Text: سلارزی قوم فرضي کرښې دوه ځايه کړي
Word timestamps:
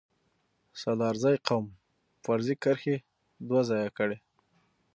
سلارزی 0.81 1.35
قوم 1.47 1.65
فرضي 2.23 2.55
کرښې 2.63 2.97
دوه 3.47 3.61
ځايه 3.69 3.89
کړي 3.97 4.17